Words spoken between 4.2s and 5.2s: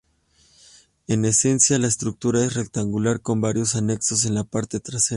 en la parte trasera.